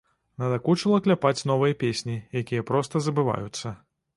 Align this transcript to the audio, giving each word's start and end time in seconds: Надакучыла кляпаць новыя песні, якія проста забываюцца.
Надакучыла 0.43 0.99
кляпаць 1.09 1.45
новыя 1.51 1.77
песні, 1.83 2.15
якія 2.41 2.67
проста 2.73 3.03
забываюцца. 3.11 3.79